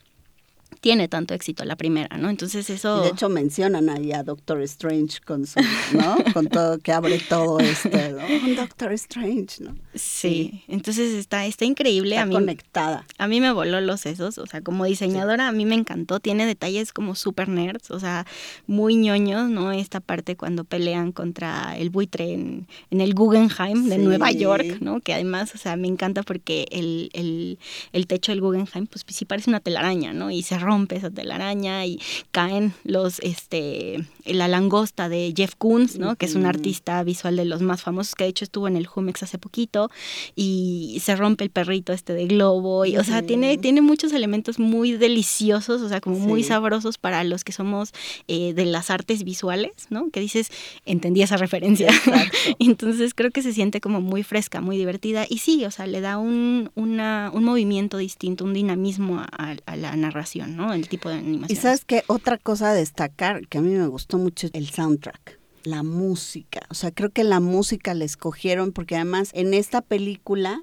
tiene 0.80 1.08
tanto 1.08 1.34
éxito 1.34 1.64
la 1.64 1.76
primera, 1.76 2.16
¿no? 2.18 2.30
Entonces 2.30 2.70
eso... 2.70 3.02
de 3.02 3.08
hecho 3.08 3.28
mencionan 3.28 3.88
ahí 3.88 4.12
a 4.12 4.22
Doctor 4.22 4.62
Strange 4.62 5.20
con 5.24 5.46
su, 5.46 5.60
¿no? 5.92 6.16
con 6.32 6.46
todo, 6.46 6.78
que 6.78 6.92
abre 6.92 7.18
todo 7.18 7.58
este, 7.58 8.12
¿no? 8.12 8.56
Doctor 8.56 8.92
Strange, 8.92 9.62
¿no? 9.62 9.76
Sí, 9.94 10.62
entonces 10.68 11.14
está, 11.14 11.46
está 11.46 11.64
increíble. 11.64 12.10
Está 12.10 12.22
a 12.22 12.26
mí, 12.26 12.34
conectada. 12.34 13.04
A 13.18 13.26
mí 13.26 13.40
me 13.40 13.52
voló 13.52 13.80
los 13.80 14.00
sesos, 14.00 14.38
o 14.38 14.46
sea, 14.46 14.60
como 14.60 14.84
diseñadora 14.84 15.48
a 15.48 15.52
mí 15.52 15.66
me 15.66 15.74
encantó, 15.74 16.20
tiene 16.20 16.46
detalles 16.46 16.92
como 16.92 17.14
super 17.14 17.48
nerds, 17.48 17.90
o 17.90 17.98
sea, 17.98 18.26
muy 18.66 18.96
ñoños, 18.96 19.48
¿no? 19.48 19.72
Esta 19.72 20.00
parte 20.00 20.36
cuando 20.36 20.64
pelean 20.64 21.12
contra 21.12 21.76
el 21.76 21.90
buitre 21.90 22.32
en, 22.32 22.66
el 22.90 23.14
Guggenheim 23.14 23.88
de 23.88 23.98
Nueva 23.98 24.30
York, 24.30 24.78
¿no? 24.80 25.00
Que 25.00 25.14
además, 25.14 25.54
o 25.54 25.58
sea, 25.58 25.76
me 25.76 25.88
encanta 25.88 26.22
porque 26.22 26.66
el, 26.70 27.10
el, 27.12 27.58
el 27.92 28.06
techo 28.06 28.32
del 28.32 28.40
Guggenheim, 28.40 28.86
pues 28.86 29.04
sí 29.08 29.24
parece 29.24 29.50
una 29.50 29.60
telaraña, 29.60 30.12
¿no? 30.12 30.30
Y 30.30 30.42
se 30.42 30.57
rompe 30.58 30.96
esa 30.96 31.10
telaraña 31.10 31.86
y 31.86 32.00
caen 32.30 32.74
los, 32.84 33.20
este, 33.20 34.04
la 34.24 34.48
langosta 34.48 35.08
de 35.08 35.32
Jeff 35.36 35.54
Koons, 35.56 35.98
¿no? 35.98 36.16
Que 36.16 36.26
es 36.26 36.34
un 36.34 36.46
artista 36.46 37.02
visual 37.02 37.36
de 37.36 37.44
los 37.44 37.62
más 37.62 37.82
famosos, 37.82 38.14
que 38.14 38.24
de 38.24 38.30
hecho 38.30 38.44
estuvo 38.44 38.68
en 38.68 38.76
el 38.76 38.86
Jumex 38.86 39.22
hace 39.22 39.38
poquito, 39.38 39.90
y 40.34 40.98
se 41.02 41.16
rompe 41.16 41.44
el 41.44 41.50
perrito 41.50 41.92
este 41.92 42.14
de 42.14 42.26
globo, 42.26 42.84
y, 42.84 42.96
o 42.96 43.04
sea, 43.04 43.22
tiene, 43.22 43.58
tiene 43.58 43.80
muchos 43.80 44.12
elementos 44.12 44.58
muy 44.58 44.92
deliciosos, 44.92 45.82
o 45.82 45.88
sea, 45.88 46.00
como 46.00 46.18
muy 46.18 46.42
sabrosos 46.42 46.98
para 46.98 47.24
los 47.24 47.44
que 47.44 47.52
somos 47.52 47.92
eh, 48.26 48.52
de 48.54 48.64
las 48.64 48.90
artes 48.90 49.24
visuales, 49.24 49.72
¿no? 49.90 50.10
Que 50.10 50.20
dices, 50.20 50.50
entendí 50.84 51.22
esa 51.22 51.36
referencia. 51.36 51.88
Entonces 52.58 53.14
creo 53.14 53.30
que 53.30 53.42
se 53.42 53.52
siente 53.52 53.80
como 53.80 54.00
muy 54.00 54.22
fresca, 54.22 54.60
muy 54.60 54.76
divertida, 54.76 55.26
y 55.28 55.38
sí, 55.38 55.64
o 55.64 55.70
sea, 55.70 55.86
le 55.86 56.00
da 56.00 56.18
un, 56.18 56.70
una, 56.74 57.30
un 57.32 57.44
movimiento 57.44 57.98
distinto, 57.98 58.44
un 58.44 58.54
dinamismo 58.54 59.20
a 59.20 59.76
la 59.76 59.96
narración. 59.96 60.47
El 60.72 60.88
tipo 60.88 61.08
de 61.08 61.16
animación. 61.16 61.58
Y 61.58 61.60
sabes 61.60 61.84
qué, 61.84 62.04
otra 62.06 62.38
cosa 62.38 62.70
a 62.70 62.74
destacar 62.74 63.46
que 63.48 63.58
a 63.58 63.60
mí 63.60 63.70
me 63.74 63.86
gustó 63.86 64.18
mucho 64.18 64.48
el 64.52 64.68
soundtrack 64.70 65.38
la 65.64 65.82
música. 65.82 66.60
O 66.70 66.74
sea, 66.74 66.90
creo 66.90 67.10
que 67.10 67.24
la 67.24 67.40
música 67.40 67.92
la 67.92 68.04
escogieron 68.04 68.72
porque 68.72 68.96
además 68.96 69.30
en 69.34 69.54
esta 69.54 69.82
película 69.82 70.62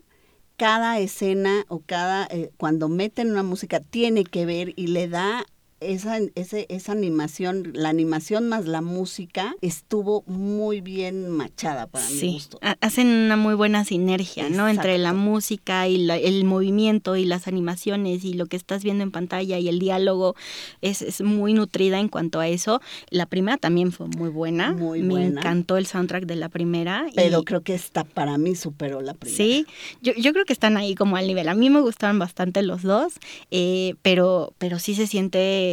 cada 0.58 1.00
escena 1.00 1.66
o 1.68 1.80
cada 1.80 2.28
eh, 2.32 2.52
cuando 2.58 2.90
meten 2.90 3.32
una 3.32 3.44
música 3.44 3.82
tiene 3.82 4.24
que 4.24 4.46
ver 4.46 4.74
y 4.76 4.88
le 4.88 5.08
da 5.08 5.46
esa, 5.82 6.20
ese, 6.36 6.66
esa 6.70 6.94
animación, 6.94 7.72
la 7.74 7.90
animación 7.90 8.48
más 8.48 8.66
la 8.66 8.82
música 8.82 9.56
estuvo 9.62 10.24
muy 10.26 10.82
bien 10.82 11.30
machada 11.30 11.88
para 11.88 12.10
mi 12.10 12.34
gusto. 12.34 12.60
Hacen 12.82 13.08
una 13.08 13.36
muy 13.36 13.56
buena 13.56 13.84
sinergia, 13.84 14.50
¿no? 14.50 14.70
Entre 14.70 14.98
la 14.98 15.14
música 15.14 15.88
y 15.88 16.10
el 16.10 16.46
movimiento 16.46 17.16
y 17.16 17.26
las 17.26 17.48
animaciones 17.48 18.24
y 18.24 18.34
lo 18.34 18.46
que 18.46 18.56
estás 18.56 18.84
viendo 18.84 19.04
en 19.04 19.12
pantalla 19.12 19.60
y 19.60 19.68
el 19.68 19.80
diálogo 19.80 20.36
es, 20.82 21.02
es 21.02 21.22
muy 21.22 21.54
nutrida 21.54 22.00
en 22.00 22.08
cuanto 22.08 22.40
a 22.40 22.48
eso. 22.48 22.82
La 23.10 23.26
primera 23.26 23.58
también 23.58 23.92
fue 23.92 24.08
muy 24.08 24.30
buena. 24.30 24.72
Muy 24.72 25.02
me 25.04 25.26
encantó 25.26 25.78
el 25.78 25.86
soundtrack 25.86 26.26
de 26.26 26.36
la 26.36 26.50
primera. 26.50 27.06
Pero 27.16 27.44
creo 27.44 27.62
que 27.62 27.76
esta 27.76 28.04
para 28.04 28.38
mí 28.38 28.56
superó 28.56 29.02
la 29.02 29.14
primera. 29.14 29.38
Sí, 29.38 29.66
yo, 30.02 30.14
yo 30.14 30.32
creo 30.32 30.46
que 30.46 30.54
están 30.54 30.78
ahí 30.78 30.96
como 30.96 31.18
al 31.18 31.28
nivel. 31.28 31.50
A 31.50 31.54
mí 31.54 31.70
me 31.70 31.82
gustaron 31.82 32.18
bastante 32.18 32.62
los 32.62 32.82
dos, 32.82 33.14
eh, 33.52 33.96
pero, 34.02 34.54
pero 34.58 34.80
sí 34.80 34.96
se 34.96 35.08
siente 35.08 35.65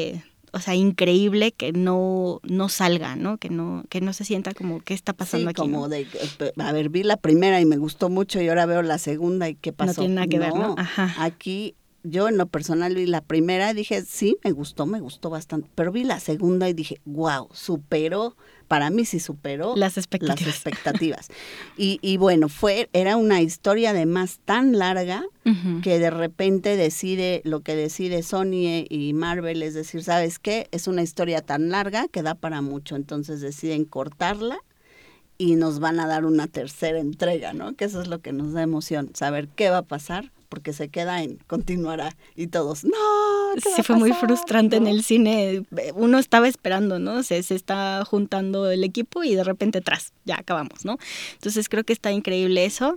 o 0.52 0.60
sea, 0.60 0.74
increíble 0.74 1.52
que 1.52 1.72
no, 1.72 2.40
no 2.42 2.68
salga, 2.68 3.16
¿no? 3.16 3.38
Que 3.38 3.48
no, 3.48 3.84
que 3.88 4.00
no 4.00 4.12
se 4.12 4.24
sienta 4.24 4.52
como 4.52 4.80
qué 4.80 4.92
está 4.92 5.14
pasando 5.14 5.50
aquí. 5.50 5.60
Como 5.60 5.88
de, 5.88 6.02
eh, 6.02 6.52
a 6.58 6.72
ver, 6.72 6.90
vi 6.90 7.02
la 7.02 7.16
primera 7.16 7.60
y 7.60 7.64
me 7.64 7.78
gustó 7.78 8.10
mucho 8.10 8.40
y 8.40 8.48
ahora 8.48 8.66
veo 8.66 8.82
la 8.82 8.98
segunda 8.98 9.48
y 9.48 9.54
qué 9.54 9.72
pasó. 9.72 10.02
No 10.02 10.06
tiene 10.06 10.14
nada 10.16 10.26
que 10.26 10.38
ver, 10.38 10.54
¿no? 10.54 10.74
Ajá. 10.76 11.14
Aquí 11.18 11.74
yo 12.04 12.28
en 12.28 12.36
lo 12.36 12.46
personal 12.46 12.94
vi 12.94 13.06
la 13.06 13.20
primera 13.20 13.70
y 13.70 13.74
dije, 13.74 14.02
sí, 14.02 14.36
me 14.44 14.52
gustó, 14.52 14.86
me 14.86 15.00
gustó 15.00 15.30
bastante. 15.30 15.68
Pero 15.74 15.92
vi 15.92 16.04
la 16.04 16.20
segunda 16.20 16.68
y 16.68 16.72
dije, 16.72 17.00
wow, 17.04 17.48
superó, 17.52 18.36
para 18.68 18.90
mí 18.90 19.04
sí 19.04 19.20
superó 19.20 19.76
las 19.76 19.98
expectativas. 19.98 20.46
Las 20.46 20.54
expectativas. 20.54 21.28
y, 21.76 21.98
y, 22.02 22.16
bueno, 22.16 22.48
fue, 22.48 22.88
era 22.92 23.16
una 23.16 23.40
historia 23.40 23.90
además 23.90 24.40
tan 24.44 24.78
larga 24.78 25.24
que 25.82 25.98
de 25.98 26.10
repente 26.10 26.76
decide 26.76 27.42
lo 27.44 27.62
que 27.62 27.74
decide 27.74 28.22
Sony 28.22 28.86
y 28.88 29.12
Marvel, 29.12 29.64
es 29.64 29.74
decir, 29.74 30.04
¿sabes 30.04 30.38
qué? 30.38 30.68
Es 30.70 30.86
una 30.86 31.02
historia 31.02 31.40
tan 31.40 31.70
larga 31.70 32.06
que 32.06 32.22
da 32.22 32.36
para 32.36 32.62
mucho, 32.62 32.94
entonces 32.94 33.40
deciden 33.40 33.84
cortarla 33.84 34.58
y 35.38 35.56
nos 35.56 35.80
van 35.80 35.98
a 35.98 36.06
dar 36.06 36.24
una 36.24 36.46
tercera 36.46 37.00
entrega, 37.00 37.54
¿no? 37.54 37.74
Que 37.74 37.86
eso 37.86 38.00
es 38.00 38.06
lo 38.06 38.20
que 38.20 38.32
nos 38.32 38.52
da 38.52 38.62
emoción, 38.62 39.10
saber 39.14 39.48
qué 39.48 39.68
va 39.68 39.78
a 39.78 39.82
pasar 39.82 40.30
porque 40.52 40.74
se 40.74 40.90
queda 40.90 41.22
en 41.22 41.38
continuará 41.46 42.14
y 42.36 42.48
todos, 42.48 42.84
no. 42.84 42.90
Sí, 43.56 43.82
fue 43.82 43.96
muy 43.96 44.12
frustrante 44.12 44.76
en 44.76 44.86
el 44.86 45.02
cine. 45.02 45.62
Uno 45.94 46.18
estaba 46.18 46.46
esperando, 46.46 46.98
¿no? 46.98 47.22
Se, 47.22 47.42
se 47.42 47.54
está 47.54 48.04
juntando 48.04 48.70
el 48.70 48.84
equipo 48.84 49.24
y 49.24 49.34
de 49.34 49.44
repente 49.44 49.78
atrás, 49.78 50.12
ya 50.26 50.36
acabamos, 50.38 50.84
¿no? 50.84 50.98
Entonces 51.32 51.70
creo 51.70 51.84
que 51.84 51.94
está 51.94 52.12
increíble 52.12 52.66
eso. 52.66 52.96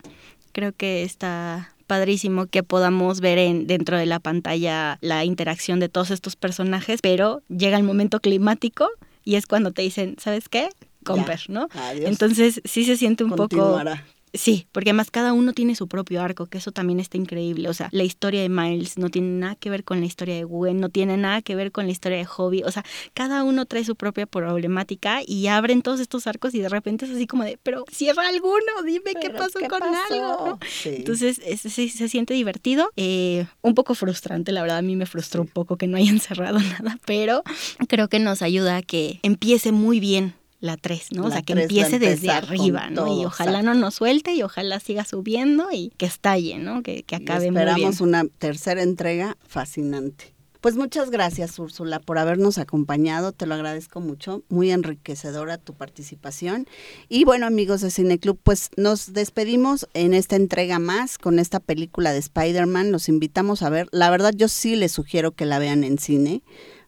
Creo 0.51 0.73
que 0.73 1.03
está 1.03 1.73
padrísimo 1.87 2.47
que 2.47 2.61
podamos 2.61 3.21
ver 3.21 3.37
en, 3.37 3.67
dentro 3.67 3.97
de 3.97 4.05
la 4.05 4.19
pantalla 4.19 4.97
la 4.99 5.23
interacción 5.23 5.79
de 5.79 5.87
todos 5.87 6.11
estos 6.11 6.35
personajes, 6.35 6.99
pero 7.01 7.41
llega 7.47 7.77
el 7.77 7.83
momento 7.83 8.19
climático 8.19 8.89
y 9.23 9.35
es 9.35 9.45
cuando 9.45 9.71
te 9.71 9.81
dicen, 9.81 10.17
¿sabes 10.19 10.49
qué? 10.49 10.67
Comper, 11.05 11.39
¿no? 11.47 11.69
Adiós. 11.73 12.09
Entonces 12.09 12.61
sí 12.65 12.83
se 12.83 12.97
siente 12.97 13.23
un 13.23 13.29
poco 13.29 13.47
Continuará. 13.47 14.03
Sí, 14.37 14.67
porque 14.71 14.89
además 14.91 15.11
cada 15.11 15.33
uno 15.33 15.53
tiene 15.53 15.75
su 15.75 15.87
propio 15.87 16.21
arco, 16.21 16.45
que 16.47 16.57
eso 16.57 16.71
también 16.71 16.99
está 16.99 17.17
increíble. 17.17 17.69
O 17.69 17.73
sea, 17.73 17.89
la 17.91 18.03
historia 18.03 18.41
de 18.41 18.49
Miles 18.49 18.97
no 18.97 19.09
tiene 19.09 19.27
nada 19.29 19.55
que 19.55 19.69
ver 19.69 19.83
con 19.83 19.99
la 19.99 20.05
historia 20.05 20.35
de 20.35 20.43
Gwen, 20.43 20.79
no 20.79 20.89
tiene 20.89 21.17
nada 21.17 21.41
que 21.41 21.55
ver 21.55 21.71
con 21.71 21.85
la 21.85 21.91
historia 21.91 22.17
de 22.17 22.25
Hobby. 22.25 22.63
O 22.63 22.71
sea, 22.71 22.83
cada 23.13 23.43
uno 23.43 23.65
trae 23.65 23.83
su 23.83 23.95
propia 23.95 24.25
problemática 24.25 25.21
y 25.25 25.47
abren 25.47 25.81
todos 25.81 25.99
estos 25.99 26.27
arcos 26.27 26.53
y 26.55 26.59
de 26.59 26.69
repente 26.69 27.05
es 27.05 27.11
así 27.11 27.27
como 27.27 27.43
de, 27.43 27.57
pero 27.61 27.85
cierra 27.91 28.27
alguno, 28.27 28.83
dime 28.85 29.13
qué 29.21 29.29
pasó 29.29 29.59
¿qué 29.59 29.67
con 29.67 29.79
pasó? 29.79 30.13
algo. 30.13 30.47
¿no? 30.47 30.59
Sí. 30.69 30.89
Entonces 30.97 31.41
es- 31.45 31.61
se, 31.61 31.89
se 31.89 32.09
siente 32.09 32.33
divertido, 32.33 32.89
eh, 32.95 33.45
un 33.61 33.75
poco 33.75 33.95
frustrante, 33.95 34.51
la 34.51 34.61
verdad 34.61 34.77
a 34.77 34.81
mí 34.81 34.95
me 34.95 35.05
frustró 35.05 35.41
un 35.41 35.47
poco 35.47 35.77
que 35.77 35.87
no 35.87 35.97
hayan 35.97 36.19
cerrado 36.19 36.59
nada, 36.59 36.97
pero 37.05 37.43
creo 37.87 38.07
que 38.07 38.19
nos 38.19 38.41
ayuda 38.41 38.77
a 38.77 38.81
que 38.81 39.19
empiece 39.23 39.71
muy 39.71 39.99
bien 39.99 40.33
la 40.65 40.77
3, 40.77 41.13
¿no? 41.13 41.25
o 41.25 41.31
sea, 41.31 41.41
que 41.41 41.53
3 41.53 41.57
va 41.57 41.59
a 41.59 41.63
empiece 41.63 41.99
desde 41.99 42.31
arriba, 42.31 42.89
¿no? 42.89 43.07
y 43.07 43.25
ojalá 43.25 43.59
exacto. 43.59 43.73
no 43.73 43.79
nos 43.79 43.95
suelte 43.95 44.33
y 44.33 44.43
ojalá 44.43 44.79
siga 44.79 45.05
subiendo 45.05 45.67
y 45.71 45.91
que 45.97 46.05
estalle, 46.05 46.57
¿no? 46.57 46.83
Que, 46.83 47.03
que 47.03 47.15
Y 47.15 47.23
acabe 47.23 47.51
muy 47.51 47.61
bien. 47.61 47.69
esperamos 47.69 48.01
una 48.01 48.25
tercera 48.39 48.81
entrega 48.81 49.37
fascinante. 49.47 50.35
Pues 50.65 50.77
muchas 50.77 51.11
gracias, 51.11 51.59
Úrsula, 51.59 51.99
por 51.99 52.17
habernos 52.17 52.57
acompañado. 52.57 53.33
Te 53.33 53.45
lo 53.45 53.53
agradezco 53.53 54.01
mucho. 54.01 54.41
Muy 54.49 54.71
enriquecedora 54.71 55.59
tu 55.59 55.75
participación. 55.75 56.65
Y 57.07 57.23
bueno, 57.23 57.45
amigos 57.45 57.81
de 57.81 57.91
Cineclub, 57.91 58.39
pues 58.41 58.71
nos 58.75 59.13
despedimos 59.13 59.87
en 59.93 60.15
esta 60.15 60.35
entrega 60.35 60.79
más 60.79 61.19
con 61.19 61.37
esta 61.37 61.59
película 61.59 62.13
de 62.13 62.17
Spider-Man. 62.17 62.91
Los 62.91 63.09
invitamos 63.09 63.61
a 63.61 63.69
ver. 63.69 63.87
La 63.91 64.09
verdad, 64.09 64.33
yo 64.35 64.47
sí 64.47 64.75
les 64.75 64.91
sugiero 64.91 65.33
que 65.33 65.45
la 65.45 65.59
vean 65.59 65.83
en 65.83 65.99
cine 65.99 66.41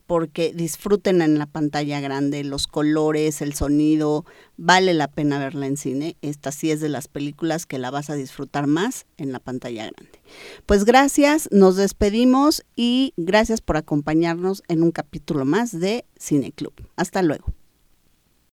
porque 0.07 0.53
disfruten 0.53 1.21
en 1.21 1.37
la 1.37 1.45
pantalla 1.45 1.99
grande 1.99 2.43
los 2.43 2.65
colores, 2.65 3.41
el 3.41 3.53
sonido, 3.53 4.25
vale 4.55 4.93
la 4.93 5.09
pena 5.09 5.37
verla 5.37 5.67
en 5.67 5.77
cine. 5.77 6.17
Esta 6.21 6.51
sí 6.51 6.71
es 6.71 6.79
de 6.79 6.89
las 6.89 7.07
películas 7.07 7.65
que 7.65 7.77
la 7.77 7.91
vas 7.91 8.09
a 8.09 8.15
disfrutar 8.15 8.65
más 8.65 9.05
en 9.17 9.31
la 9.31 9.39
pantalla 9.39 9.83
grande. 9.83 10.19
Pues 10.65 10.85
gracias, 10.85 11.49
nos 11.51 11.75
despedimos 11.75 12.65
y 12.75 13.13
gracias 13.17 13.61
por 13.61 13.77
acompañarnos 13.77 14.63
en 14.69 14.81
un 14.81 14.91
capítulo 14.91 15.45
más 15.45 15.77
de 15.77 16.05
Cine 16.17 16.53
Club. 16.53 16.73
Hasta 16.95 17.21
luego. 17.21 17.53